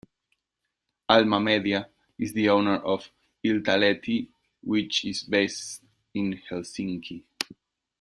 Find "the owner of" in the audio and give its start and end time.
2.33-3.11